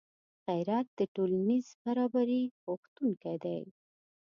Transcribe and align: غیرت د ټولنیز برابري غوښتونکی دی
غیرت 0.47 0.87
د 0.99 1.01
ټولنیز 1.15 1.65
برابري 1.83 2.43
غوښتونکی 2.63 3.35
دی 3.43 3.61